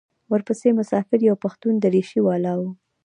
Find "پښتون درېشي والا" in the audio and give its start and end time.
1.43-2.53